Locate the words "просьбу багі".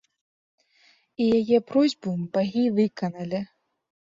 1.73-2.65